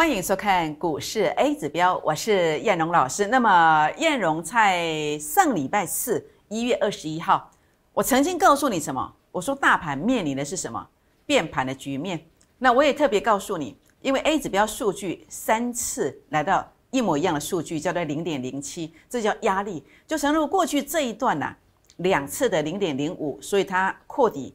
[0.00, 3.26] 欢迎收看股市 A 指标，我是燕荣老师。
[3.26, 7.50] 那么燕荣在上礼拜四一月二十一号，
[7.92, 9.14] 我曾经告诉你什么？
[9.30, 10.88] 我说大盘面临的是什么
[11.26, 12.18] 变盘的局面。
[12.56, 19.84] 那我也特别告诉你，因为 A 指标数据三次来到一模一样的数据，叫做零点零七，这叫压力。
[20.06, 21.54] 就诚如过去这一段呐，
[21.98, 24.54] 两次的零点零五，所以它扩底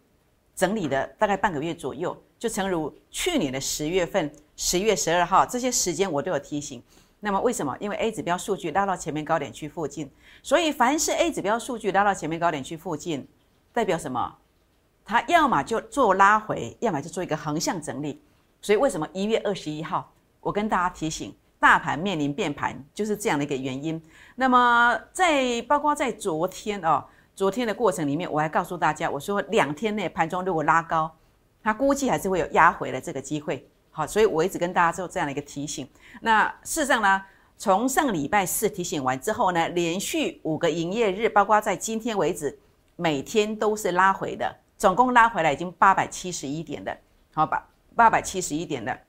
[0.56, 2.20] 整理了大概半个月左右。
[2.40, 4.34] 就诚如去年的十月份。
[4.56, 6.82] 十月十二号这些时间我都有提醒。
[7.20, 7.76] 那么为什么？
[7.80, 10.12] 因为 A 指标数据拉到前面高点区附近，
[10.44, 13.28] 所以凡是 A 指标数据拉到前面高点区附近，
[13.74, 14.36] 代表什么？
[15.04, 18.22] 它要么就做拉回，要么就做一个横向整理。
[18.62, 24.00] 所以为什么一月二十一号我跟大家提醒，大盘面临变盘，就是这样的一个原因。
[24.36, 27.04] 那么在包括在昨天哦，
[27.36, 31.12] 昨天的过程里面，我还告诉大家，我说两天内盘中如果拉高，
[31.64, 33.68] 它估计还是会有压回的这个机会。
[33.98, 35.88] 好，所以我一直跟大家做这样的一个提醒。
[36.20, 37.24] 那事实上呢，
[37.58, 42.60] 从上个礼拜四提醒完之后呢，连续五个营业日，包括在今天为止，
[42.98, 46.98] 每天都是拉回的，总共拉回来已经八百七十一点的，
[47.34, 49.00] 好吧，八百七十一点的。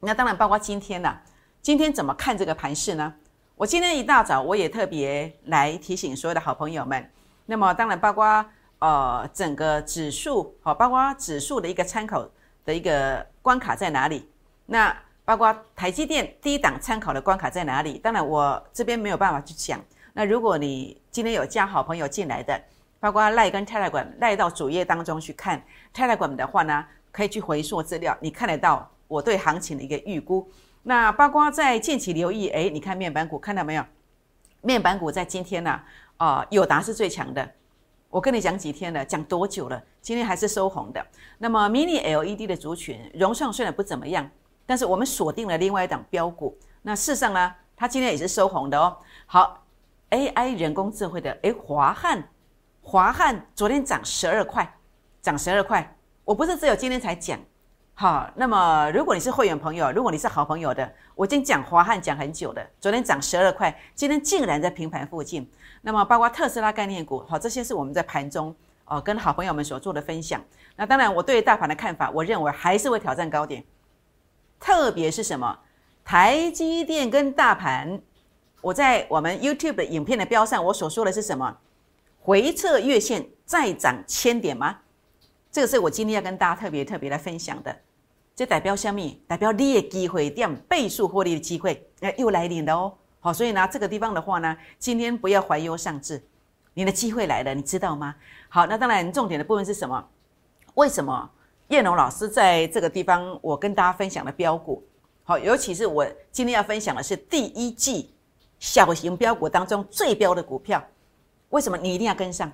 [0.00, 1.16] 那当然包括今天呢，
[1.62, 3.14] 今天怎么看这个盘势呢？
[3.54, 7.08] 我今天一大早我也特别来提醒所有的好朋友们。
[7.46, 8.44] 那么当然包括
[8.80, 12.28] 呃整个指数，好，包括指数的一个参考。
[12.66, 14.26] 的一个关卡在哪里？
[14.64, 17.98] 那包括台积电低档参考的关卡在哪里？
[17.98, 19.78] 当然我这边没有办法去讲。
[20.14, 22.58] 那如果你今天有加好朋友进来的，
[22.98, 30.50] 包括赖跟 Telegram 赖到主页当中去看 Telegram 的话呢，可以去回溯资料，你看得到我对行情的一个预估。
[30.84, 33.84] 那包括在近期留意，哎，你看面板股看到没有？
[34.62, 35.78] 面板股在今天呢，
[36.16, 37.46] 啊，友达是最强的。
[38.14, 39.82] 我跟你讲几天了，讲多久了？
[40.00, 41.04] 今天还是收红的。
[41.36, 44.30] 那么 Mini LED 的族群，融创虽然不怎么样，
[44.64, 46.56] 但是我们锁定了另外一档标股。
[46.82, 48.96] 那事实上呢，它今天也是收红的哦。
[49.26, 49.64] 好
[50.10, 52.22] ，AI 人工智慧的，诶，华汉，
[52.80, 54.72] 华汉昨天涨十二块，
[55.20, 55.96] 涨十二块。
[56.24, 57.36] 我不是只有今天才讲。
[57.94, 62.64] 好，那么如果你是会员朋友，如果你是好朋友的，我已经讲华汉讲很久了。
[62.80, 65.50] 昨天涨十二块，今天竟然在平盘附近。
[65.86, 68.56] 那么包括特斯拉概念股，好，这些是我们在盘中
[68.86, 70.42] 哦跟好朋友们所做的分享。
[70.76, 73.62] 那当然，我对大盘的看法，我认为还是会挑战高点。
[74.58, 75.58] 特别是什么？
[76.02, 78.00] 台积电跟大盘，
[78.62, 81.54] 我在我们 YouTube 的影片的标上，我所说的是什么？
[82.18, 84.78] 回撤月线再涨千点吗？
[85.52, 87.76] 这个是我今天要跟大家特别特别来分享的，
[88.34, 89.00] 这代表什么？
[89.28, 92.94] 代表你的机会点倍数获利的机会，哎，又来临了哦。
[93.24, 96.22] 好，所以呢，这个地方的话呢，今天不要怀忧丧志，
[96.74, 98.14] 你的机会来了，你知道吗？
[98.50, 100.06] 好，那当然重点的部分是什么？
[100.74, 101.30] 为什么
[101.68, 104.86] 叶龙老师在这个地方我跟大家分享的标股？
[105.22, 108.14] 好，尤其是我今天要分享的是第一季
[108.58, 110.86] 小型标股当中最标的股票，
[111.48, 112.52] 为什么你一定要跟上？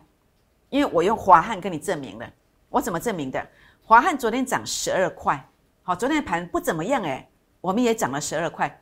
[0.68, 2.30] 因为我用华汉跟你证明了。
[2.68, 3.44] 我怎么证明的？
[3.82, 5.44] 华汉昨天涨十二块，
[5.82, 7.28] 好，昨天盘不怎么样哎，
[7.60, 8.80] 我们也涨了十二块，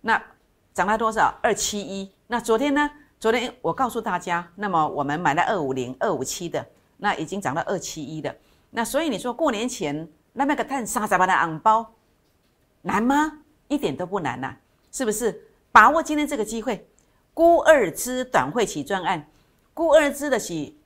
[0.00, 0.18] 那
[0.74, 1.34] 涨了多少？
[1.42, 2.10] 二七一。
[2.26, 2.90] 那昨天呢？
[3.20, 6.64] 昨天我告诉大家，那么我们买了二五零、二五七的，
[6.98, 8.34] 那已经涨到二七一的。
[8.70, 11.94] 那所以你说过年前那那个探三十万的昂包
[12.82, 13.40] 难吗？
[13.66, 14.54] 一点都不难呐，
[14.92, 15.44] 是不是？
[15.72, 16.88] 把握今天这个机会，
[17.34, 19.28] 估二支短会起专案，
[19.74, 20.78] 估二支的起。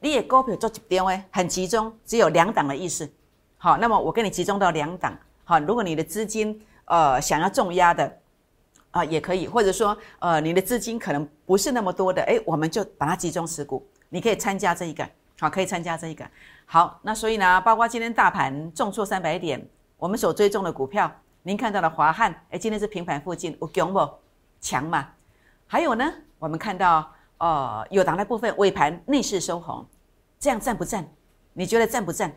[0.00, 3.10] 你也股票做集中诶，很集中，只有两档的意思。
[3.58, 5.16] 好，那么我给你集中到两档。
[5.44, 8.18] 好，如果你的资金呃想要重压的
[8.90, 13.86] 啊，也可以，或者说呃你的资金可能不是那么多的，诶，我们就把它集中持股。
[14.08, 16.24] 你可以参加这一个，好，可以参加这一个。
[16.66, 19.64] 好，那所以呢，包括今天大盘重挫三百点，
[19.96, 21.10] 我们所追踪的股票，
[21.42, 24.10] 您看到了华汉，诶，今天是平盘附近，有强不？
[24.60, 25.08] 强嘛？
[25.66, 27.12] 还有呢，我们看到。
[27.40, 29.86] 哦，有档的部分尾盘逆势收红，
[30.40, 31.08] 这样赞不赞？
[31.52, 32.32] 你觉得赞不赞？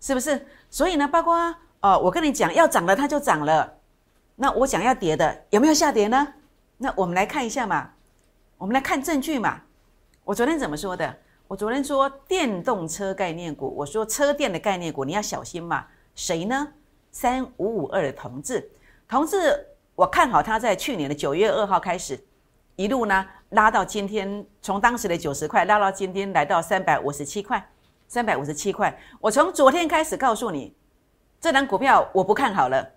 [0.00, 0.44] 是不是？
[0.68, 3.73] 所以呢，包括哦，我跟你讲要涨了它就涨了，
[4.36, 6.34] 那我想要跌的有没有下跌呢？
[6.78, 7.90] 那我们来看一下嘛，
[8.58, 9.62] 我们来看证据嘛。
[10.24, 11.16] 我昨天怎么说的？
[11.46, 15.86] 我昨天说电动车概念股，我说车电的概念股你要小心嘛。
[16.14, 16.68] 谁呢？
[17.12, 18.68] 三五五二的同志，
[19.08, 22.18] 同志，我看好他在去年的九月二号开始。
[22.76, 27.64] 一路呢拉到今天，从当时的九十块拉到今天来到三百五十七块，
[28.08, 28.98] 三百五十七块。
[29.20, 30.74] 我从昨天开始告诉你，
[31.40, 32.90] 这档股票我不看好了，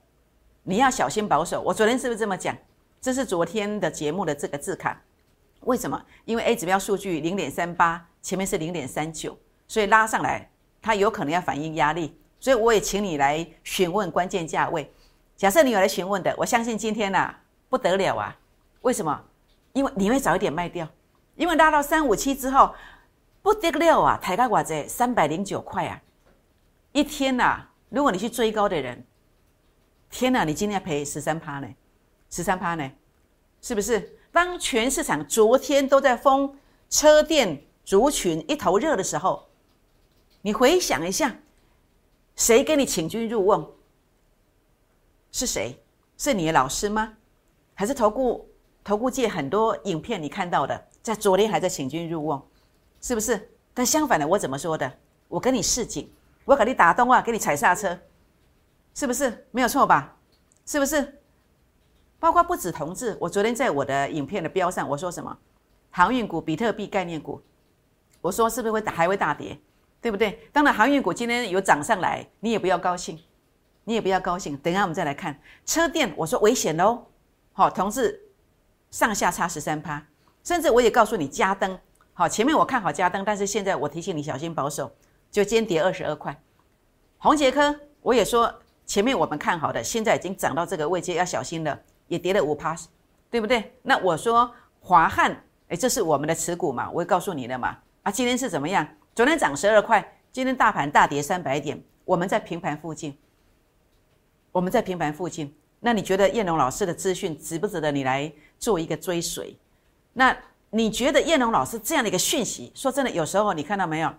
[0.69, 1.62] 你要小心保守。
[1.62, 2.56] 我昨天是不是这么讲？
[3.00, 5.02] 这是昨天的节目的这个字卡。
[5.62, 6.04] 为什么？
[6.25, 14.92] 因为 A 指标数据零点三八，前面是零点三九，所以拉上来它有可能要反映压力，所以我也请你来询问关键价位。
[15.38, 17.34] 假设你有来询问的，我相信今天呐
[17.70, 18.38] 不得了啊！
[18.81, 19.24] 为什么？
[19.72, 20.86] 因为你会早一点卖掉，
[21.36, 22.75] 因为拉到三五七之后
[23.42, 24.20] 不得了啊！
[24.22, 26.02] 抬高寡子三百零九块啊！
[26.92, 29.06] 一天呐，如果你去追高的人，
[30.09, 31.68] 天呐，你今天赔十三趴呢，
[32.30, 32.92] 十三趴呢，
[33.62, 34.18] 是不是？
[34.31, 36.56] 当全市场昨天都在封
[36.89, 39.48] 车店族群一头热的时候，
[40.42, 41.36] 你回想一下，
[42.36, 43.68] 谁跟你请君入瓮？
[45.31, 45.81] 是谁？
[46.18, 47.13] 是你的老师吗？
[47.74, 48.50] 还是投顾
[48.83, 52.42] 投顾界很多影片你看到的，在昨天还在请君入瓮，
[53.01, 53.50] 是不是？
[53.74, 54.92] 但相反的，我怎么说的？
[55.27, 56.12] 我跟你示警，
[56.45, 58.00] 我给你打动啊，给你踩刹车，
[58.98, 59.46] 是不是？
[59.52, 60.18] 没有错吧？
[60.66, 61.20] 是不是？
[62.20, 65.38] 包括不止同志，我昨天在我的影片的标上，我说什么？
[65.92, 67.40] 航运股、比特币概念股，
[68.22, 69.56] 我说是不是会还会大跌？
[70.02, 70.40] 对不对？
[70.52, 73.20] 当然，航运股今天有涨上来，你也不要高兴，
[73.84, 74.58] 你也不要高兴。
[74.58, 77.06] 等下我们再来看车电，我说危险喽。
[77.54, 78.20] 好，同志
[78.90, 80.04] 上下差十三趴，
[80.44, 81.78] 甚至我也告诉你加灯。
[82.16, 84.92] 好，前面我看好加灯，但是现在我提醒你小心保守，
[85.30, 86.36] 就今天跌二十二块。
[87.20, 88.52] 红杰科，我也说
[88.88, 92.75] 前面我们看好的，现在已经涨到这个位阶，要小心了，也跌了五趴，
[93.30, 93.75] 对不对？
[93.84, 94.50] 那我说
[94.80, 97.78] 华汉，哎，这是我们的持股嘛，我会告诉你的嘛。
[98.04, 98.88] 啊，今天是怎么样？
[99.13, 103.16] 昨天涨十二块，今天大盘大跌三百点，我们在平盘附近。
[104.54, 109.56] 我们在平盘附近，那你觉得燕龙老师的资讯值不值得你来做一个追随？
[110.13, 110.36] 那
[110.69, 114.12] 你觉得燕龙老师这样的一个讯息，说真的，有时候你看到没有？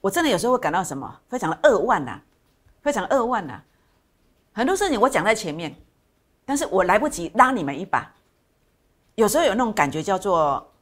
[0.00, 1.20] 我真的有时候会感到什么？
[1.28, 2.20] 非常的扼腕呐，
[2.82, 3.62] 非常扼腕呐。
[4.52, 5.74] 很多事情我讲在前面，
[6.44, 8.12] 但是我来不及拉你们一把。
[9.14, 10.72] 有时候有那种感觉叫做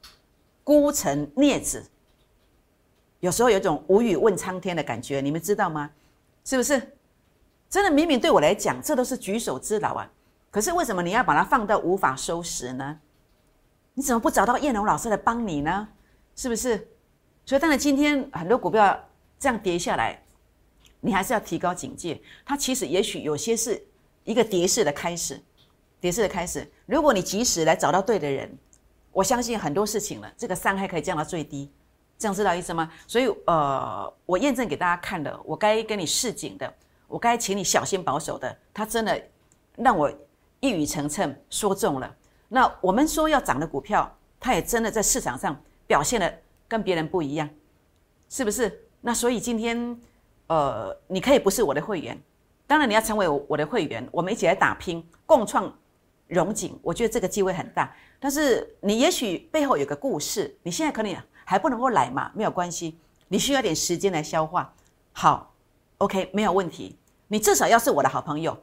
[0.62, 1.84] 孤城孽子。
[3.20, 5.90] 有时候有种无语问苍天的感觉，你们知道吗？
[6.44, 6.80] 是不是？
[7.68, 10.08] 真的，明明对我来讲，这都是举手之劳啊。
[10.50, 13.00] 可是为什么你要把它放到无法收拾呢？
[13.94, 15.88] 你怎么不找到叶龙老师来帮你呢？
[16.36, 16.76] 是不是？
[17.46, 19.02] 所以，当然今天很多股票
[19.38, 20.22] 这样跌下来，
[21.06, 22.20] 你还是要提高警戒。
[22.44, 23.80] 它其实也许有些是
[24.24, 25.40] 一个跌势的开始，
[26.00, 26.68] 跌势的开始。
[26.84, 28.52] 如果你及时来找到对的人，
[29.12, 31.70] 我相信很多事情了，这个伤害可以降到最低。
[32.18, 32.90] 这样知道意思吗？
[33.06, 36.74] 所以，呃，我验证给大家看的，我该跟你示警的，
[37.06, 39.22] 我该请你小心保守的，他真的
[39.76, 40.10] 让我
[40.58, 42.16] 一语成谶，说中了。
[42.48, 47.48] 那我们说要涨的股票，它也真的在市场上表现的跟别人不一样，
[48.28, 48.82] 是不是？
[49.02, 50.00] 那所以今天，
[50.46, 52.20] 呃，你可以不是我的会员，
[52.66, 55.72] 当然你要成为我的会员，我们一起来打拼，共创
[56.28, 56.78] 荣景。
[56.82, 61.16] 我觉得这个机会很大，但是你也许背后有个故事，你现在可能。
[61.48, 62.28] 还不能够来嘛？
[62.34, 62.98] 没有关系，
[63.28, 64.74] 你需要点时间来消化。
[65.12, 65.54] 好
[65.98, 66.98] ，OK，没有问题。
[67.28, 68.60] 你至少要是我的好朋友。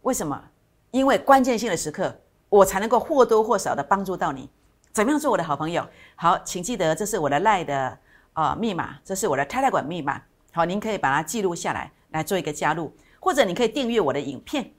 [0.00, 0.42] 为什么？
[0.90, 4.48] 因为关键性的时刻，我才能够或多或少的帮助到你。
[4.92, 5.86] 怎么样做我的好朋友？
[6.16, 7.98] 好，请记得这是我的赖的
[8.32, 10.22] 啊密码，这是我的 Telegram 密码。
[10.52, 14.70] 好，您可以把它记录下来，来做一个加入，或者你可以订阅我的影片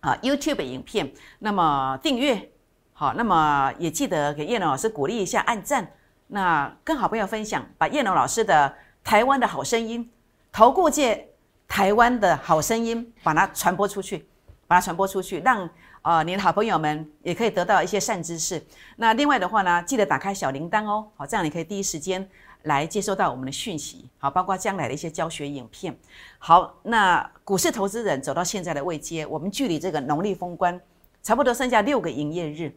[0.00, 1.12] 啊 YouTube 影片。
[1.38, 2.50] 那么订阅
[2.92, 5.88] 好，那么也记得给叶龙老师鼓励一下，按赞。
[6.26, 8.68] 那跟好朋友分享，把叶龙老师的
[9.08, 10.04] 《台湾的好声音》、
[10.50, 11.28] 投顾界
[11.68, 14.26] 台湾的好声音，把它传播出去，
[14.66, 15.68] 把它传播出去，让
[16.02, 18.64] 呃你的好朋友们也可以得到一些善知识。
[18.96, 22.28] 那另外的话呢，记得打开小铃铛哦，好，这样你可以第一时间
[22.64, 25.96] 来接收到我们的讯息，好，包括将来的一些教学影片。
[26.38, 30.80] 好，那股市投资人走到现在的位阶，我们距离这个农历封关
[31.22, 32.74] 差不多剩下六个营业日。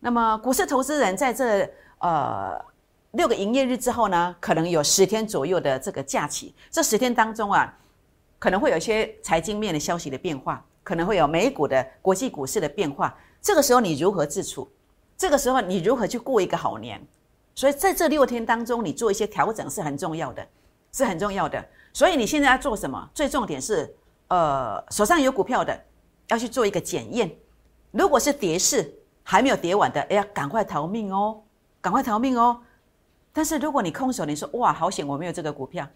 [0.00, 2.64] 那么股市投资人在这呃。
[3.12, 6.54] 六个营业日之后呢，可能有十天左右的这个假期。
[6.70, 7.74] 这十天当中啊，
[8.38, 13.16] 可能会有一些财经面的消息的变化，可能会有美股的国际股市的变化。
[13.40, 14.68] 这个时候你如何自处？
[15.16, 17.00] 这个时候你如何去过一个好年？
[17.56, 20.46] 所以在这六天当中，你做一些调整是很重要的，
[20.92, 21.66] 是很重要的。
[21.92, 23.10] 所以你现在要做什么？
[23.14, 23.92] 最重点是，
[24.28, 25.84] 呃，手上有股票的
[26.28, 27.34] 要去做一个检验。
[27.92, 31.42] 如果是跌势还没有跌完的，哎呀，赶快逃命哦，
[31.80, 32.60] 赶快逃命哦！
[33.32, 35.88] 但是如果你空手，你说哇好险我没有这个股票，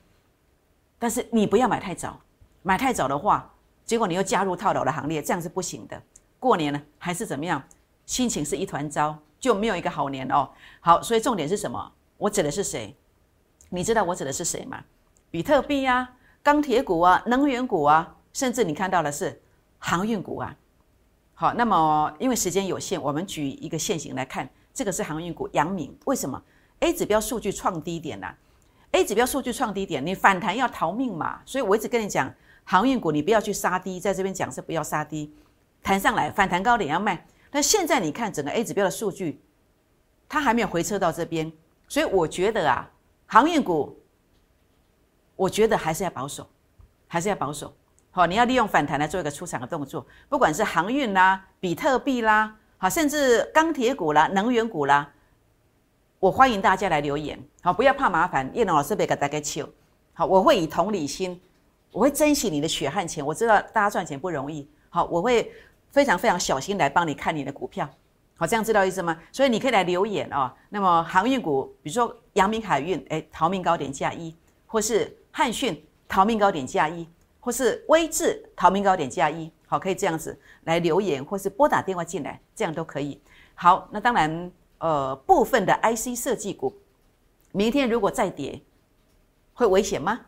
[0.99, 2.19] 但是你不要买太早，
[2.63, 3.53] 买太早的话，
[3.85, 6.03] 结果你又加入套牢的行列，这样是不行的。
[6.39, 7.63] 过年呢还是怎么样，
[8.07, 10.51] 心情是一团糟，就没有一个好年哦。
[10.79, 11.93] 好，所以重点是什么？
[12.19, 12.95] 我指的是谁？
[13.71, 14.85] 你知道我指的是谁吗？
[15.31, 19.41] 比特币啊，钢铁股啊，能源股啊，甚至你看到的是
[19.79, 20.55] 航运股啊。
[21.35, 26.43] 好，那么因为时间有限，我们举一个现形来看，这个是航运股，阳明为什么
[26.81, 28.35] ？A 指标数据创低点呐
[28.91, 31.41] ，A 指标数据创低点，你反弹要逃命嘛？
[31.47, 32.31] 所以我一直跟你讲，
[32.65, 35.33] 航运股你不要去杀低，在这边讲是不要杀低，
[35.83, 37.25] 弹上来反弹高点要卖。
[37.51, 39.41] 那现在你看整个 A 指标的数据，
[40.29, 41.51] 它还没有回撤到这边，
[41.89, 42.89] 所以我觉得啊，
[43.27, 43.99] 航运股，
[45.37, 46.49] 我觉得还是要保守，
[47.09, 47.75] 还是要保守。
[48.13, 55.13] 好，你要利用反弹来做一个出场的动作，不管是航运啦、比特币啦，好，甚至钢铁股啦、能源股啦，
[56.19, 57.41] 我欢迎大家来留言。
[57.63, 59.69] 好，不要怕麻烦，叶龙老师别给大家求。
[60.13, 61.41] 好，我会以同理心，
[61.93, 63.25] 我会珍惜你的血汗钱。
[63.25, 65.53] 我知道大家赚钱不容易，好，我会
[65.91, 67.89] 非常非常小心来帮你看你的股票。
[68.37, 69.19] 好，这样知道意思吗？
[69.33, 70.51] 所以你可以来留言哦。
[70.69, 74.35] 那么航运股，比如说阳明海运，哎，逃命高点价一，
[74.67, 77.09] 或是汉讯逃命高点价一。
[77.43, 83.19] 或是微智逃命高点加一，好，可以这样子来留言，或是拨打电话进来，这样都可以。
[83.55, 86.71] 好，那当然，呃，部分的 IC 设计股，
[87.53, 88.61] 明天如果再跌，
[89.55, 90.21] 会危险吗？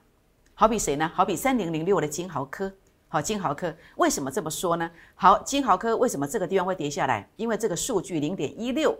[0.54, 1.10] 好比谁呢？
[1.14, 2.72] 好比三零零六的金豪科，
[3.12, 4.90] 好，金豪科为什么这么说呢？
[5.14, 7.28] 好，金豪科为什么这个地方会跌下来？
[7.36, 8.96] 因为这个数据零点一六，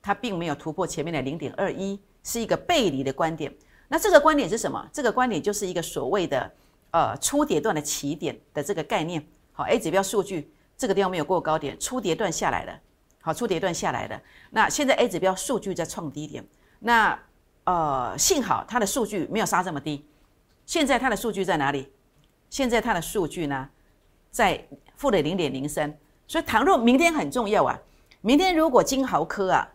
[0.00, 3.54] 它并没有突破前面的零点二一，是一个背离的观点。
[3.88, 4.88] 那这个观点是什么？
[4.90, 6.50] 这个观点就是一个所谓的。
[6.92, 12.80] 呃，初跌段的起点的这个概念，好，A 指标数据这个地方没有过高点，初跌段下来了，
[13.20, 14.18] 好，初跌段下来了。
[14.48, 16.42] 那现在 A 指标数据在创低点，
[16.78, 17.18] 那
[17.64, 20.08] 呃，幸好它的数据没有杀这么低。
[20.64, 21.92] 现在它的数据在哪里？
[22.50, 23.68] 现在它的数据呢，
[24.30, 25.96] 在负的零点零三。
[26.28, 27.78] 所以，倘若明天很重要啊，
[28.20, 29.68] 明天如果金豪科啊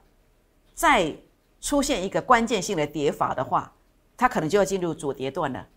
[0.74, 1.16] 再
[1.62, 3.74] 出现一个关键性的跌法的话，
[4.18, 5.68] 它可能就要进入主跌段了。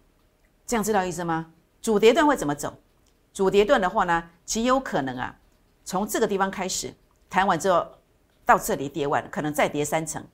[0.66, 1.52] 这样知道意思吗？
[1.80, 2.74] 主跌段会怎么走？
[3.32, 5.36] 主跌段的话呢，极有可能啊，
[5.84, 6.92] 从这个地方开始
[7.28, 7.86] 弹完之后，
[8.44, 10.24] 到这里跌完，可能再跌三层，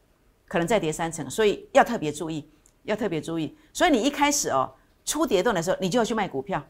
[0.47, 2.49] 可能再跌三层，所以要特别注意，
[2.85, 3.57] 要特别注意。
[3.73, 4.73] 所以你一开始哦，
[5.11, 6.64] 初跌段的时候，你就要去卖股票，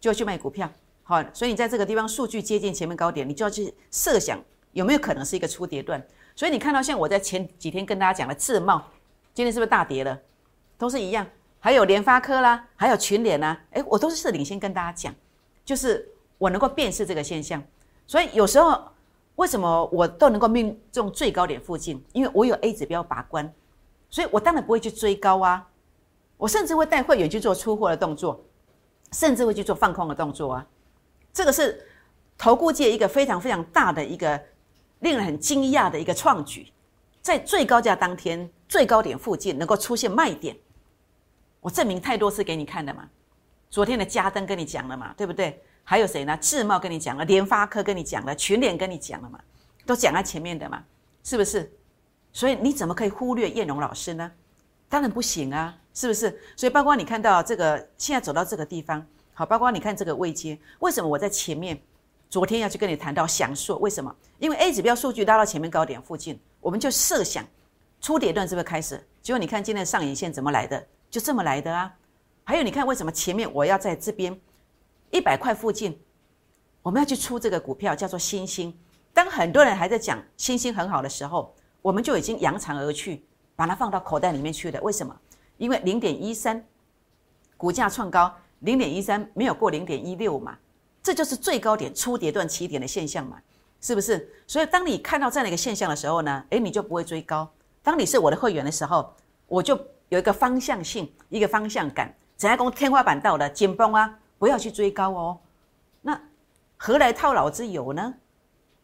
[0.00, 0.66] 就要去卖股票。
[1.02, 6.02] 好，所以你在这个地方数据接近前面高点，你就要去设想有没有可能是一个初跌段。
[6.34, 8.82] 所以你看到像我在前几天跟大家讲的自贸，
[9.34, 10.18] 今天是不是大跌了？
[10.78, 11.26] 都是一样。
[11.60, 15.14] 还有联发科啦，还有群联啦，哎，我都是领先跟大家讲，
[15.62, 16.08] 就是
[16.38, 17.62] 我能够辨识这个现象，
[18.06, 18.82] 所以有时候
[19.36, 22.02] 为什么我都能够命中最高点附近？
[22.14, 23.52] 因为我有 A 指标把关，
[24.08, 25.68] 所以我当然不会去追高啊，
[26.42, 28.44] 我甚至会带会员去做出货的动作，
[29.12, 30.66] 甚至会去做放空的动作啊，
[31.32, 31.86] 这个是
[32.36, 34.42] 投顾界一个非常非常大的一个
[34.98, 36.66] 令人很惊讶的一个创举，
[37.20, 40.56] 在最高价当天最高点附近能够出现卖点。
[41.60, 43.08] 我证明太多次给你看的嘛，
[43.70, 45.62] 昨天的嘉登跟你讲了嘛，对不对？
[45.84, 46.36] 还有谁呢？
[46.40, 49.38] 智茂跟你讲了，联发科跟你讲了，群联跟你讲了嘛，
[49.86, 50.82] 都讲在前面的嘛，
[51.22, 51.72] 是不是？
[52.32, 54.28] 所以你怎么可以忽略燕荣老师呢？
[54.88, 56.38] 当然不行啊，是不是？
[56.56, 61.80] 所以包括你看到这个现在走到这个地方，好，包括你看这个位阶，为什么我在前面
[62.30, 63.78] 昨天要去跟你谈到详述？
[63.80, 64.14] 为什么？
[64.38, 67.44] 因为 A 指标数据拉到前面高点附近，我们就设想
[68.00, 69.02] 初跌段是不是开始？
[69.22, 70.84] 结果你看今天的上影线怎么来的？
[71.10, 71.94] 就这么来的啊！
[72.44, 74.36] 还有，你看为什么前面我要在这边
[75.10, 76.00] 一百块附近，
[76.82, 78.76] 我们要去出这个股票，叫做星星。
[79.14, 83.22] 当很多人还在讲星星很好的时候，我们就已经扬长而去，
[83.54, 84.80] 把它放到口袋里面去了。
[84.80, 85.14] 为什么？
[85.62, 86.60] 因为零点一三
[87.56, 90.58] 股价创高，零点一三没有过零点一六嘛，
[91.00, 93.40] 这就是最高点出跌段起点的现象嘛，
[93.80, 94.28] 是不是？
[94.44, 97.48] 所以当你看到这样的一个现象的时候呢，诶，你就不会追高。
[97.80, 99.14] 当你是我的会员的时候，
[99.46, 99.78] 我就。
[100.08, 102.14] 有一个方向性，一个方向感。
[102.36, 105.38] 怎样讲天花板到了，紧绷啊，不要去追高哦。
[106.02, 106.20] 那
[106.76, 108.12] 何来套牢之有呢？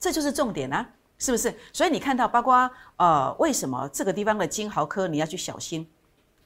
[0.00, 1.54] 这就是重点啊，是不是？
[1.70, 5.86] 所以你看到，包括呃，为什么这个地方的金豪科你要去小心？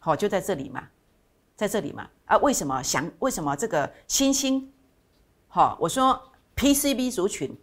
[0.04, 0.88] 好，就在这里嘛，
[1.54, 2.08] 在这里嘛。
[2.24, 3.08] 啊，为什么想？
[3.20, 4.68] 为什么这个新兴？
[5.46, 6.20] 好，我说
[6.56, 7.56] PCB 族群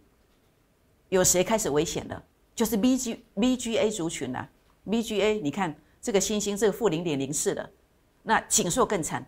[1.10, 2.24] 有谁开始危险了？
[2.54, 4.48] 就是 BG BGA 族群啊
[4.86, 5.76] ，BGA，你看。
[6.02, 7.70] 这个星星这个负零点零四的，
[8.22, 9.22] 那锦硕更惨，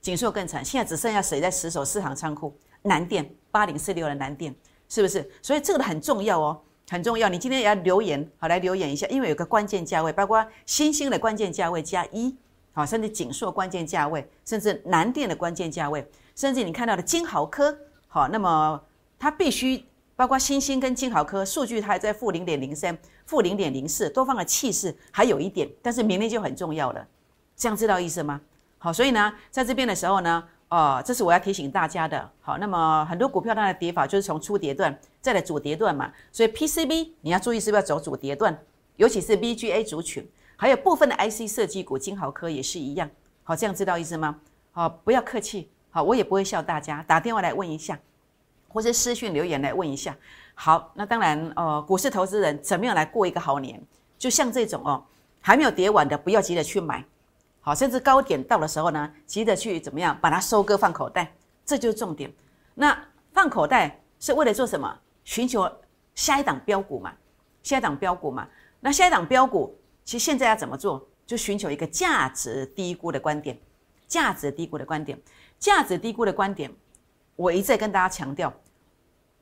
[0.00, 2.56] 锦硕更惨，现在只剩下谁在死守四行仓库？
[2.82, 4.54] 南电八零四六的南电，
[4.88, 5.28] 是不是？
[5.42, 7.28] 所以这个很重要哦，很重要。
[7.28, 12.36] 你今天也要留言，好来留言一下，因为有个关键价位，包括星星的关键价位加一，
[12.72, 17.76] 好，甚至锦硕关键价位，甚至南电的关键价位，甚至你看到的金豪科，
[18.08, 18.82] 好，那么
[19.18, 19.84] 它必须。
[20.14, 27.04] 包括新兴跟金豪科数据，它还在负零点零三、负零点零四，多方的气势还有一点，但是明天就很重要了，
[27.56, 28.40] 这样知道意思吗？
[28.78, 32.30] 好，所以呢，在这边的时候呢，哦，这是我要提醒大家的。
[32.42, 38.56] 好，那么很多股票它的跌法就是从初跌段再来主跌段嘛，所以 PCB 你要注意是不是要走主跌段，
[38.96, 40.24] 尤其是 BGA 族群，
[40.62, 43.10] 还有部分的 IC 设计股，金豪科也是一样。
[43.42, 44.38] 好，这样知道意思吗？
[44.70, 47.98] 好，不要客气，好，我也不会笑大家，打电话来问一下，
[48.68, 50.16] 或者私讯留言来问一下。
[50.54, 53.82] 好，那当然，呃，股市投资人怎么样来过一个好年？
[54.16, 55.02] 就像这种哦，
[55.40, 57.04] 还没有跌完的，不要急着去买，
[57.60, 62.32] 好，甚至高点到的时候呢，急着去怎么样把它收割放口袋，这就是重点。
[62.72, 62.96] 那
[63.32, 64.96] 放口袋是为了做什么？
[65.24, 65.68] 寻求
[66.14, 67.12] 下一档标股嘛，
[67.64, 68.46] 下一档标股嘛。
[68.84, 71.08] 那下一档标股，其实现在要怎么做？
[71.24, 73.58] 就寻求一个价值低估的观点，
[74.06, 75.18] 价值低估的观点。
[75.58, 76.70] 价值低估的观点，
[77.36, 78.52] 我一再跟大家强调。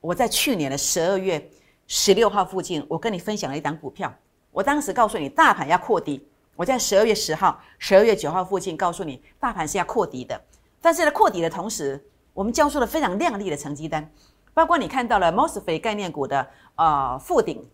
[0.00, 1.50] 我在去年的十二月
[1.86, 4.14] 十六号附近，我跟你分享了一档股票。
[4.50, 6.28] 我当时告诉你，大盘要扩底。
[6.56, 10.38] 我在十二月十号、十二月九号附近告诉你，大盘是要扩底的。
[10.80, 12.02] 但是在扩底的同时，
[12.34, 14.12] 我们交出了非常亮丽的成绩单，
[14.52, 17.66] 包括你看到了 mosfet 概念股的呃富鼎，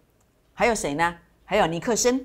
[0.54, 1.16] 还有谁呢？
[1.44, 2.24] 还有尼克森，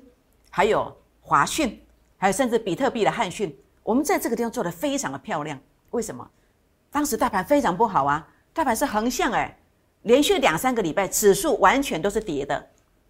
[0.54, 1.82] 还有华讯，
[2.18, 3.58] 还有甚至比特币的汉讯。
[3.82, 5.58] 我们在这个地方做的非常的漂亮。
[5.92, 6.30] 为什么？
[6.90, 9.58] 当时大盘非常不好啊，大盘是横向哎，
[10.02, 12.68] 连续两三个礼拜指数完全都是跌的，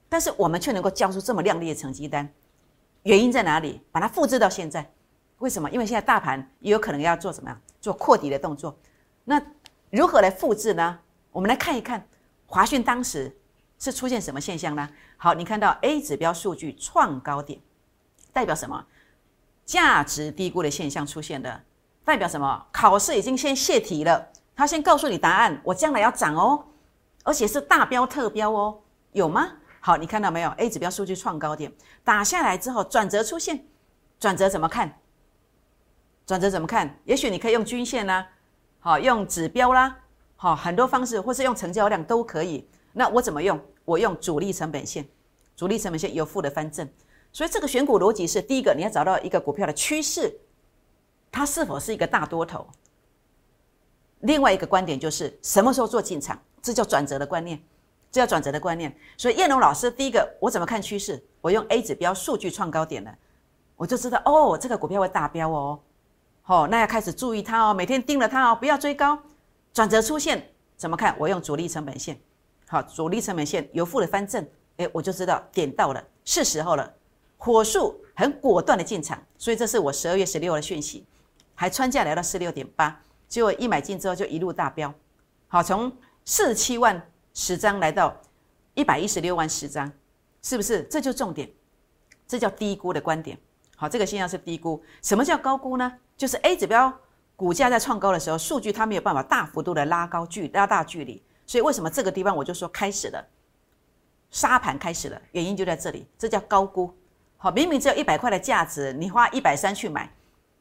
[0.09, 2.33] 但是我们却能够交出这么亮丽的成绩单，
[3.03, 3.81] 原因在哪里？
[3.91, 4.89] 把它复制到现在，
[5.39, 5.69] 为什么？
[5.73, 7.61] 因为现在大盘也有可能要做什么呀？
[7.81, 8.79] 做扩底的动作。
[9.25, 9.43] 那
[9.91, 11.01] 如何来复制呢？
[11.33, 12.07] 我们来看一看
[12.47, 13.37] 华讯当时
[13.83, 14.89] 是出现什么现象呢？
[15.17, 17.59] 好，你看到 A 指标数据创高点，
[18.33, 18.87] 代表什么？
[19.65, 21.61] 价值低估的现象出现的。
[22.05, 22.65] 代表什么？
[22.71, 26.65] 考试已经先泄题了，他先告诉你答案，我将来要涨哦，
[27.25, 28.79] 而且是大标特标哦，
[29.11, 29.51] 有吗？
[29.81, 31.73] 好，你看到没有？A 指标数据创高点
[32.05, 33.67] 打下来之后，转折出现，
[34.21, 34.97] 转折怎么看？
[36.25, 37.01] 转折怎么看？
[37.05, 38.29] 也许你可以用均线啦，
[38.79, 39.97] 好，用指标啦，
[40.37, 42.69] 好，很多方式，或是用成交量都可以。
[42.93, 43.61] 那我怎么用？
[43.85, 45.07] 我用主力成本线，
[45.57, 46.89] 主力成本线有负的翻正。
[47.33, 50.39] 所以这个选股逻辑是：第一个，你要找到一个股票的趋势。
[51.31, 52.67] 它是否是一个大多头？
[54.21, 57.61] 另外一个观点就是什么时候做进场，这叫转折的观念，
[58.11, 58.95] 这叫转折的观念。
[59.17, 61.21] 所以叶龙老师，第一个我怎么看趋势？
[61.41, 63.13] 我用 A 指标数据创高点了，
[63.77, 65.81] 我就知道哦，这个股票会大标哦，
[66.43, 69.19] 好，那要开始注意它哦，每天盯着它哦，不要追高。
[69.73, 71.17] 转折出现怎么看？
[71.19, 72.21] 我用主力成本线，
[72.73, 74.43] 好，主力成本线由负的翻正，
[74.79, 76.91] 哎，我就知道点到了，是时候了，
[77.37, 79.23] 火速很果断的进场。
[79.37, 81.05] 所以这是我十二月十六的讯息。
[81.55, 84.93] 还穿价来到四六点八，结果一买进之后就一路大飙，
[85.49, 88.17] 好，从四十七万十张来到
[88.73, 89.93] 一百一十六万十张，
[90.41, 90.83] 是不是？
[90.85, 91.47] 这就重点，
[92.27, 93.39] 这叫低估的观点。
[93.77, 94.83] 好，这个现象是低估。
[95.03, 95.93] 什么叫高估呢？
[96.17, 96.91] 就是 A 指标
[97.37, 103.23] 股价在创高的时候，数据它没有办法大幅度的拉高距拉大距离，所以为什么这个地方我就说开始了
[104.31, 106.91] 沙盘开始了，原因就在这里，这叫高估。
[107.37, 110.11] 好，明明只有一百块的价值，你花一百三去买。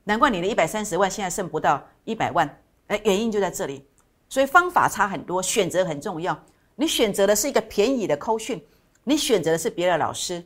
[0.03, 2.45] 难怪你的一百三十万现在剩不到一百万，
[2.87, 3.87] 哎，原因就在这里。
[4.27, 6.37] 所以方法差很多，选择很重要。
[6.75, 8.61] 你选择的是一个便宜的扣讯，
[9.05, 10.45] 你选择的是别的老师，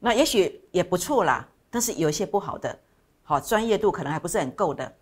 [0.00, 1.48] 那也许也不错啦。
[1.70, 2.76] 但是有一些不好的，
[3.22, 4.92] 好专业度可能还不是很够的，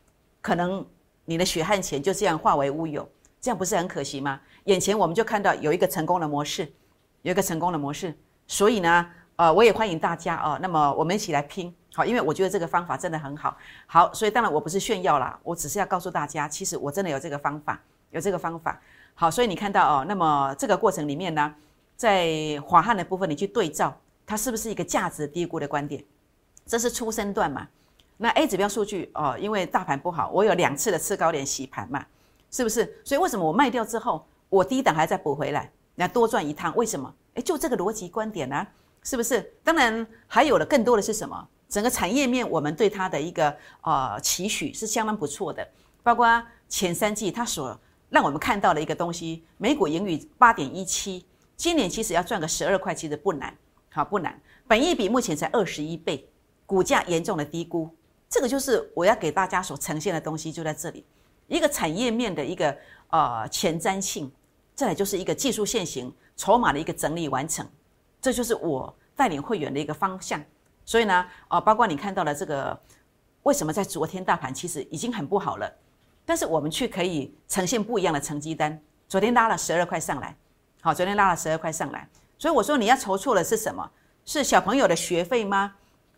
[0.42, 0.87] 可能
[1.24, 3.09] 你的血汗钱就这样化为乌有，
[3.44, 4.40] 这样不是很可惜吗？
[4.64, 6.66] 眼前我们就看到有一个成功的模式，
[7.20, 11.70] 有一个成功的模式，所以呢，呃，我也欢迎大家啊，那么我们一起来拼。
[11.92, 13.54] 好，因为我觉得这个方法真的很好，
[13.85, 17.78] 好，所以当然我不是炫耀啦，我只是要告诉大家，其实我真的有这个方法，
[18.12, 18.80] 有这个方法。
[19.14, 21.54] 好，所以你看到哦，那么这个过程里面呢，
[21.96, 26.02] 在华汉的部分，你去对照，它是不是一个价值低估的观点？
[26.64, 27.68] 这是初升段嘛？
[28.16, 32.02] 那 A 指标数据哦，因为大盘不好，我有两次的次高点洗盘嘛，
[32.54, 33.00] 是不是？
[33.02, 36.72] 所以为什么我卖掉之后，我低档还在补回来，那多赚一趟？
[36.76, 37.12] 为什么？
[37.34, 38.64] 诶，就这个逻辑观点呢，
[39.02, 39.42] 是不是？
[39.64, 41.48] 当然还有的更多的是什么？
[41.68, 45.66] 整个产业面，我们对它的一个呃期许是相当不错的，
[46.04, 47.76] 包括前三季它所
[48.08, 53.52] 让我们看到的一个东西，每股盈余八点一七，今年其实要赚个十二块，其实不难，
[53.90, 54.40] 好不难。
[54.68, 56.28] 本益比目前才二十一倍，
[56.66, 57.90] 股价严重的低估，
[58.30, 61.04] 这个就是我要给大家所呈现的东西，就在这里，
[61.46, 62.76] 一个产业面的一个
[63.11, 64.30] 呃前瞻性，
[64.74, 67.66] 再来就是一个技术线型筹码的一个整理完成，
[68.20, 70.42] 这就是我带领会员的一个方向。
[70.85, 72.78] 所以呢，呃，包括你看到了这个，
[73.42, 75.72] 为什么在昨天大盘其实已经很不好了，
[76.24, 78.78] 但是我们却可以呈现不一样的成绩单。
[79.09, 80.37] 昨天拉了十二块上来，
[80.80, 82.09] 好，昨天拉了十二块上来。
[82.37, 83.90] 所以我说你要筹措的是什么？
[84.24, 85.74] 是小朋友的学费吗？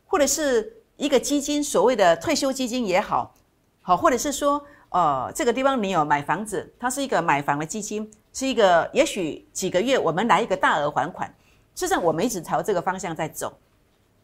[0.07, 3.35] 或者是一个基金，所谓的退休基金也好，
[3.83, 4.65] 好，或者是说，
[4.97, 11.29] 呃，这个地方你有买房子，它是一个买房的基金，是一个也许几个月我们来一个大额还款。
[11.75, 13.53] 事实上，我们一直朝这个方向在走。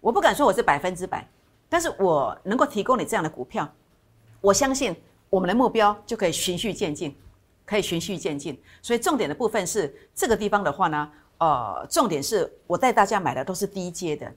[0.00, 1.28] 我不敢说我是百分之百，
[1.68, 3.70] 但是我能够提供你这样的股票，
[4.40, 4.96] 我相信
[5.28, 7.14] 我们的目标就可以循序渐进，
[7.66, 8.58] 可以循序渐进。
[8.80, 14.32] 所以重点的部分是这个地方的话呢，呃，重点是我带大家买的都是低阶的，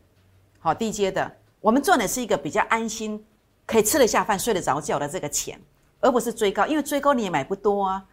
[0.59, 3.25] 好低阶的，我们赚的是一个比较安心，
[3.65, 5.57] 可以吃得下饭、睡得着觉的这个钱，
[6.05, 8.05] 而不是追高，因为追高你也买不多啊，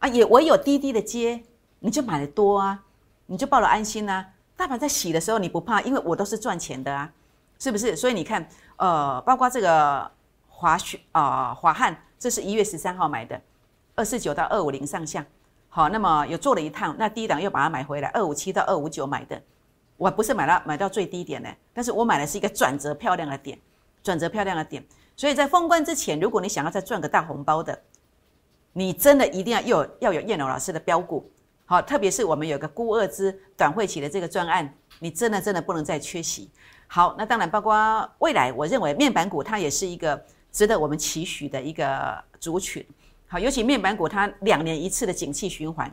[0.00, 1.40] 啊，也唯有低低的接，
[1.78, 2.82] 你就买的多啊，
[3.26, 4.32] 你就抱了安心啊。
[4.56, 7.12] 大盘在洗的时候你不怕，因为我都是赚钱的啊，
[7.60, 7.94] 是不是？
[7.94, 10.10] 所以你看，呃，包括这个
[10.48, 13.40] 华讯啊，华汉，这是一月十三号买的，
[13.94, 15.24] 二四九到二五零上下，
[15.68, 19.40] 好，那么有做了一趟，那低档又把它买回来，二五七到二五九买的，
[19.96, 23.56] 我不是买到买到最低点的，但是我买的是一个转折漂亮的点，
[24.02, 24.84] 转折漂亮的点，
[25.16, 27.76] 所以在封关之前，如果你想要再赚个大红包的，
[28.74, 31.28] 你真的一定要有要有燕龙老师的标股。
[31.64, 36.48] 好，特别是我们有个孤二支短会期的这个专案，你真的真的不能再缺席。
[36.86, 42.86] 好，那当然包括未来，我认为面板股它也是一个值得我们期许的一个族群。
[43.26, 45.92] 好，尤其面板股它两年一次的景气循环，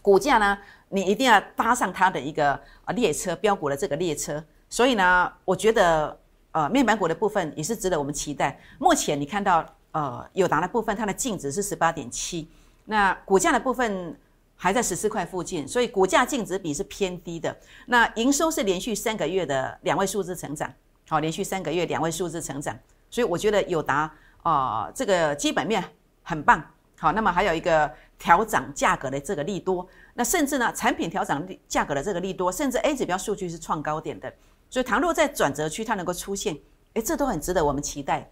[0.00, 0.56] 股价呢，
[0.90, 2.52] 你一定要搭上它的一个
[2.84, 4.44] 啊列车标股的这个列车。
[4.68, 6.16] 所以呢，我觉得
[6.52, 8.60] 呃面板股的部分也是值得我们期待。
[8.78, 12.48] 目前你看到呃友达的部分，它的净值是十八点七，
[12.84, 14.16] 那股价的部分。
[14.62, 17.56] 还在十四块附近，所以股价净值比是偏低的。
[17.86, 20.70] 那营收是连续三个月的两位数字成长，
[21.08, 25.82] 好，连续三个月两位数字成长，所以我觉得友达啊，这个基本面
[26.22, 26.62] 很棒。
[26.98, 34.30] 好，那么还有一个调涨价格的这个利多，那甚至呢，产品调涨价格的这个利多，甚至 A 指标数据是创高点的。
[34.70, 36.56] 所以，倘若在转折区它能够出现，
[36.94, 38.30] 诶，这都很值得我们期待。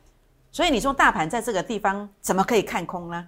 [0.53, 3.27] 所以，你说大盘在这个地方怎么可以看空呢？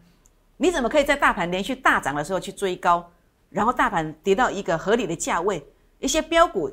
[0.56, 3.10] 你怎么可以在大盘连续大涨的时候去追高，
[3.50, 5.66] 然后大盘跌到一个合理的价位，
[5.98, 6.70] 一些标股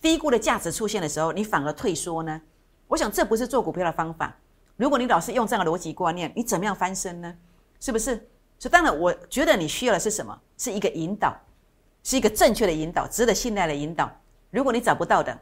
[0.00, 2.40] 低估的价值出现的时候，你反而退缩呢？
[2.88, 4.36] 我想这不是做股票的方法。
[4.76, 7.34] 如果你老是用这样的逻辑观念，你怎么样翻身呢？
[7.78, 8.16] 是不是？
[8.58, 10.36] 所以当然，我觉得你需要的是什么？
[10.56, 11.36] 是一个引导，
[12.02, 14.10] 是一个正确的引导，值得信赖的引导。
[14.50, 15.38] 如果你找不到的，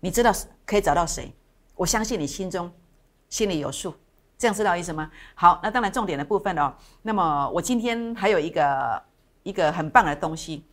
[0.00, 0.32] 你知道
[0.64, 1.32] 可以找到谁？
[1.74, 2.70] 我相信你心中
[3.28, 3.94] 心里有数。
[4.36, 5.10] 这样知道意思吗？
[5.34, 6.72] 好，那当然重点的部分哦。
[7.02, 9.02] 那么我今天还有一个
[9.42, 10.64] 一个很棒的东西，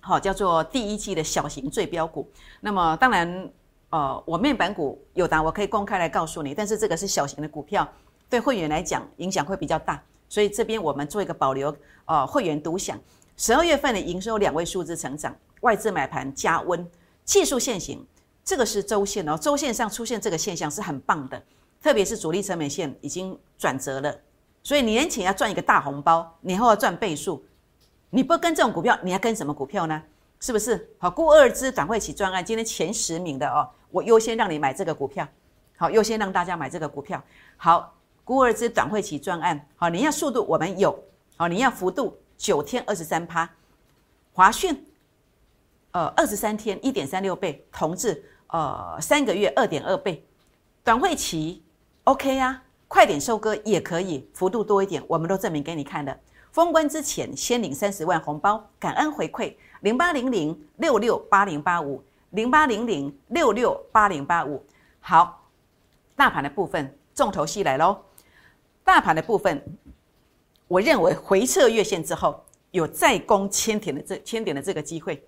[0.00, 2.30] 好，叫做第一季的小型最标股。
[2.60, 3.50] 那么当然，
[3.88, 6.52] 呃，我面板股有答，我可以公开来告诉你。
[6.52, 7.90] 但是这个是小型的股票，
[8.28, 12.98] 对会员来讲影响会比较大，所以这边我们做一个保留，呃，会员独享。
[13.38, 16.86] 十二月份的营收两位数字成长，外资买盘加温，
[17.24, 18.06] 技术线型，
[18.48, 21.42] 这个是周线哦，周线上出现这个现象是很棒的。
[21.82, 24.18] 特别是主力成本线已经转折了，
[24.62, 27.44] 所以年前要赚一个大红包，年后要赚倍数，
[28.08, 30.02] 你不跟这种股票，你要跟什么股票呢？
[30.40, 30.88] 是不是？
[30.96, 35.28] 好，估二支短会起专案，今天前十名的哦，我优先让你买这个股票，
[35.76, 37.22] 好，优先让大家买这个股票。
[37.58, 40.98] 好，估二支短会起专案，好，你要速度我们有，
[41.36, 43.46] 好，你要幅度九天二十三趴，
[44.32, 44.82] 华讯，
[45.90, 50.24] 呃，二十三天一点三六倍，同志，呃，三个月二点二倍，
[50.82, 51.62] 短会期。
[52.04, 56.18] OK 呀，快点收割也可以，幅度多一点，我们都证明给你看的。
[56.50, 64.64] 封关之前先领三十万红包，感恩回馈零八零零六六八零八五零八零零六六八零八五。
[65.00, 65.46] 好，
[66.16, 68.02] 大盘的部分重头戏来喽。
[68.82, 69.62] 大盘的部分，
[70.66, 75.22] 我认为回撤月线之后有再攻千点的这千点的这个机会。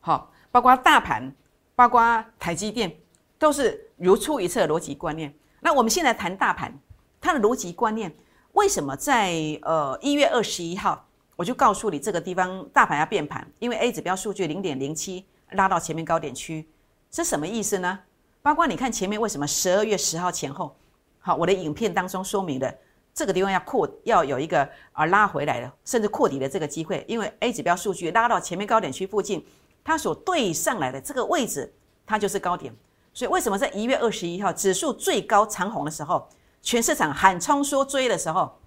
[0.00, 1.32] 好，包括大盘，
[1.80, 2.94] 包括台积电，
[3.38, 5.34] 都是如出一辙逻辑观念。
[5.60, 6.70] 那我们现在谈大盘，
[7.18, 8.14] 它的逻辑观念
[8.52, 16.68] 为什么在呃一月二十一号我就告诉你这个地方大盘要变盘，因为 A 指标数据零点零七拉到前面高点区，
[17.10, 18.00] 是什么意思呢？
[18.42, 20.76] 包括你看前面为什么十二月十号前后，
[21.18, 22.78] 好，我的影片当中说明的
[23.14, 29.42] 这个地方要扩要有一个啊拉回来的，甚至扩底的这个机会，因为 A 指标数据拉到前面高点区附近，
[29.84, 31.72] 它所对上来的这个位置，
[32.06, 32.74] 它就是高点。
[33.12, 36.28] 所以为什么在一月二十一号指数最高长红的时候，
[36.62, 38.58] 全市场喊冲说追的时候，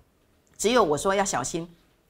[0.58, 1.70] 只有我说要小心，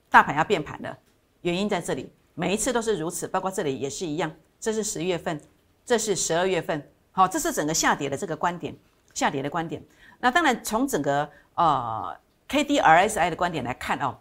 [0.09, 0.97] 大盘要变盘了。
[1.41, 4.31] 原因在这里，每一次都是如此，包括这里也是一样。
[4.59, 5.39] 这是十一月份，
[5.85, 8.73] 这是十二月份，好，这是整个下跌的这个观点，
[9.13, 9.83] 下跌的观点。
[10.19, 14.17] 那当然从整个呃 K D R S I 的观点来看哦，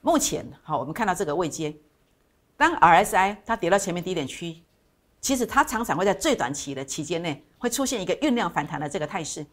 [0.00, 1.74] 目前好，我们看到这个位阶，
[2.62, 4.62] 当 R S I 它跌到前面低点区。
[5.20, 9.44] 其实它常常会在最短期的期间内会出现一个酝酿反弹的这个态势，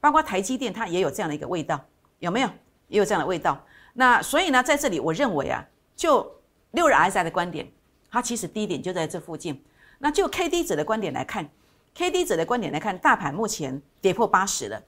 [0.00, 1.82] 包括台积电它也有这样的一个味道，
[2.18, 2.50] 有没有？
[2.88, 3.58] 也有这样的味道。
[3.94, 6.30] 那所以呢，在这里我认为啊，就
[6.72, 7.66] 六日 RSI 的观点，
[8.10, 9.64] 它其实低点就在这附近。
[9.98, 11.48] 那就 K D 者的观点来看
[11.94, 14.82] ，K D 者的观点来看，大盘目前跌破八十了，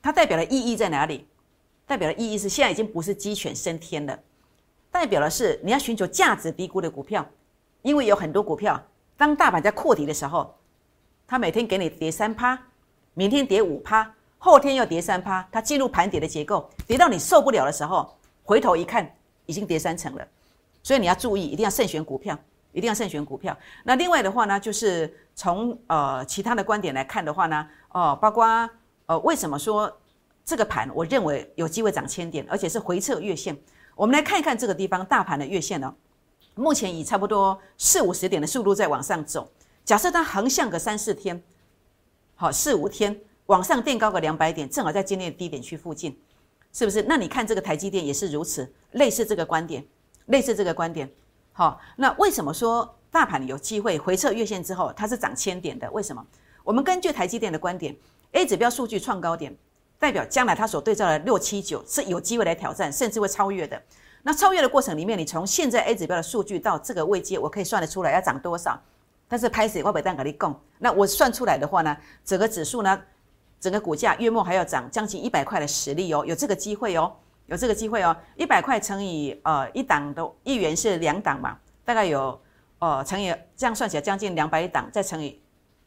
[0.00, 1.26] 它代表的意义在哪里？
[1.86, 4.18] 代表的意义是现在已经不是鸡犬升天了，
[4.90, 7.24] 代表的是你要寻求价值低估的股票，
[7.82, 8.82] 因为有很多股票，
[9.16, 10.54] 当大盘在扩底的时候，
[11.26, 12.58] 它每天给你跌三趴，
[13.14, 19.14] 明天跌五趴，后天又跌三趴，它进入盘跌的结构，跌到你受不了的时候，回头一看
[19.46, 20.26] 已经跌三成了，
[20.82, 22.36] 所以你要注意，一定要慎选股票，
[22.72, 23.56] 一定要慎选股票。
[23.84, 28.46] 那另外的话呢，就是从呃其他的观点来看的话呢，哦，包括
[29.06, 29.94] 呃为什么说？
[30.44, 33.54] 这个盘，我认为有机会涨千点，而且是回撤月线。
[33.98, 35.92] 我们来看一看这个地方大盘的月线呢，
[36.54, 39.50] 目前以差不多四五十点的速度在往上走。
[39.84, 41.42] 假设它横向个三四天，
[42.36, 46.16] 好四五天往上垫高个两百点，正好在今天的低点区附近，
[46.72, 47.02] 是不是？
[47.08, 49.84] 那你看这个台积电也是如此，类似这个观点，
[50.26, 51.10] 类似这个观点。
[51.52, 55.90] 好，那为什么说大盘有机会回撤月线之后它是涨千点的？
[55.90, 56.24] 为什么？
[56.62, 57.96] 我们根据台积电的观点
[58.30, 59.56] ，A 指标数据创高点。
[59.98, 63.80] 代表将来它所对照的六七九是有机会来挑战，甚至会超越的。
[64.22, 68.80] 那超越的过程里面，你从现在 A 指标的数据到这个位阶，我可以算得出来要涨多少。
[69.30, 72.98] 但是拍死我北蛋给你供，那我算出来的话呢，整个指数呢，
[73.60, 77.12] 整个股价月末还要涨将近一百块的实力哦，有这个机会哦，
[77.46, 78.16] 有这个机会哦。
[78.36, 82.40] 一百块乘以呃一档的一元是两档嘛，大概有
[82.78, 85.38] 呃乘以这样算起来将近两百档，再乘以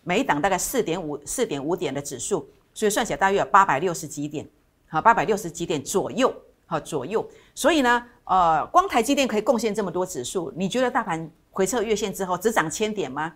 [0.03, 2.47] 每一档大概四点五四点五点的指数。
[2.81, 4.43] 所以算起来大约有八百六十几点，
[4.87, 6.33] 好，八百六十几点左右，
[6.65, 7.23] 好左右。
[7.53, 13.35] 所以呢，呃，光台积电可以贡献这么多指数，你觉得大盘回撤月线之后只涨千点吗？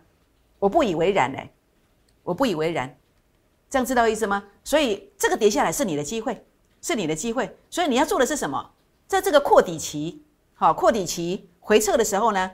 [0.57, 1.51] 我不以为然嘞，
[2.23, 2.97] 我不以为然。
[3.69, 4.43] 这样知道意思吗？
[4.63, 6.43] 所以这个跌下来是你的机会，
[6.81, 7.55] 是你的机会。
[7.69, 8.71] 所以你要做的是什么？
[9.05, 10.23] 在这个扩底期，
[10.55, 12.49] 好，扩底期回撤的时候呢，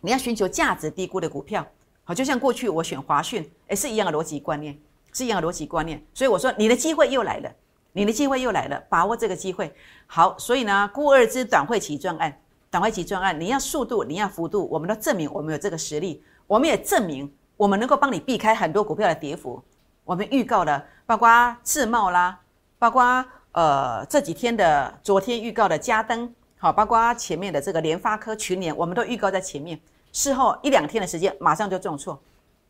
[0.00, 1.66] 你要寻求价值低估的股票，
[2.04, 4.78] 好，就像过去我选华讯，也是一样的逻辑观念。
[5.12, 7.50] 是一样的逻辑观念，所以我说你的机会又来了，
[7.92, 9.72] 你的机会又来了，把握这个机会。
[10.06, 12.34] 好，所以呢，孤二之短会期专案，
[12.70, 19.62] 短会期专案，你要速度，你要幅度，我们都证明我们有这个实力，我们也证明我们能够帮你避开很多股票的跌幅。
[20.04, 22.40] 我们预告了，包括自贸啦，
[22.78, 29.78] 包括呃这几天的昨天预告的嘉登，好，包括前面的这个联发科群联，我们都预告在前面，
[30.12, 32.18] 事后一两天的时间马上就重挫，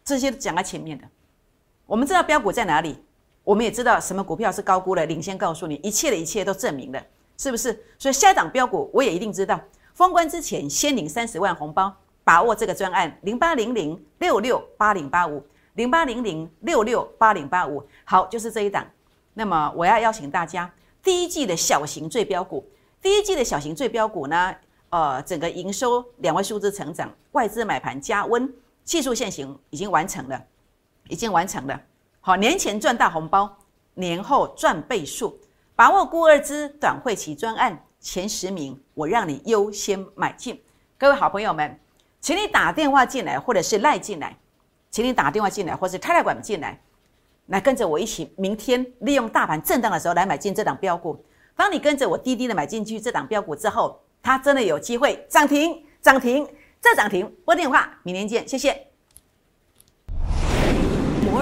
[0.04, 1.04] 这些讲在前面的。
[1.92, 2.96] 我们知道标股在哪里，
[3.44, 6.98] 我们也知道什么股票是高估的，领先告诉你，一切的一切都证明了，
[7.36, 7.84] 是不是？
[7.98, 9.60] 所以下一档标股我也一定知道，
[9.92, 18.86] 封关之前先领三十万红包，把握这个专案零八零零六六八零八五零八零零六六八零八五，好，就是这一档。
[19.34, 22.66] 那么我要邀请大家，第一季的小型最标股，
[23.02, 24.54] 第一季的小型最标股呢，
[24.88, 28.50] 呃，整个营收两位数字成长，外资买盘加温，
[28.82, 30.42] 技术线型已经完成了。
[31.08, 31.80] 已经完成了，
[32.20, 33.58] 好，年前赚大红包，
[33.94, 35.38] 年后赚倍数，
[35.74, 40.60] 把握孤二支短会期专案前十名，我让你优先买进。
[40.96, 41.78] 各位好朋友们，
[42.20, 44.36] 请你打电话进来，或者是赖进来，
[44.90, 46.80] 请你打电话进来，或是开来管进来，
[47.46, 51.22] 来跟着我一起，明天利用大盘震荡的时候来买进这档标股。
[51.54, 56.48] 当你跟着我滴滴的买进去这档标股之后，它真的有机会涨停，涨停
[56.80, 57.30] 再涨停。
[57.44, 58.91] 拨电话，明天见，谢谢。